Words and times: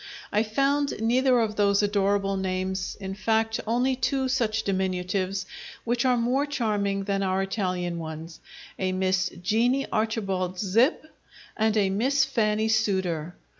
I 0.31 0.41
found 0.41 0.99
neither 0.99 1.39
of 1.39 1.57
those 1.57 1.83
adorable 1.83 2.35
names 2.35 2.97
in 2.99 3.13
fact, 3.13 3.59
only 3.67 3.95
two 3.95 4.27
such 4.29 4.63
diminutives, 4.63 5.45
which 5.83 6.05
are 6.05 6.17
more 6.17 6.47
charming 6.47 7.03
than 7.03 7.21
our 7.21 7.43
Italian 7.43 7.99
ones: 7.99 8.39
A 8.79 8.93
Miss 8.93 9.29
Jeanie 9.43 9.85
Archibald 9.91 10.57
Zip 10.57 11.05
and 11.55 11.77
a 11.77 11.91
Miss 11.91 12.25
Fannie 12.25 12.67
Sooter. 12.69 13.35